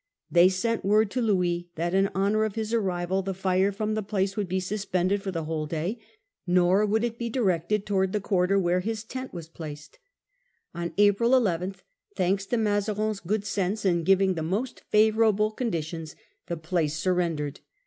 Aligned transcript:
They 0.31 0.49
sent 0.49 0.83
word 0.83 1.11
to 1.11 1.21
Louis 1.21 1.69
that 1.75 1.93
in 1.93 2.07
honour 2.15 2.43
of 2.43 2.55
his 2.55 2.73
arrival 2.73 3.21
the 3.21 3.35
fire 3.35 3.71
from 3.71 3.93
the 3.93 4.01
place 4.01 4.35
would 4.35 4.47
be 4.49 4.59
suspended 4.59 5.21
for 5.21 5.29
the 5.29 5.43
whole 5.43 5.67
day, 5.67 5.99
nor 6.47 6.87
would 6.87 7.03
it 7.03 7.19
be 7.19 7.29
directed 7.29 7.85
towards 7.85 8.11
the 8.11 8.19
quarter 8.19 8.57
where 8.57 8.79
his 8.79 9.03
tent 9.03 9.31
was 9.31 9.47
placed. 9.47 9.99
On 10.73 10.91
April 10.97 11.35
11, 11.35 11.75
thanks 12.15 12.47
to 12.47 12.57
Mazarin's 12.57 13.19
good 13.19 13.45
sense 13.45 13.85
in 13.85 14.03
giving 14.03 14.33
the 14.33 14.41
most 14.41 14.79
favourable 14.89 15.51
conditions, 15.51 16.15
the 16.47 16.57
place 16.57 16.97
surrendered. 16.97 17.59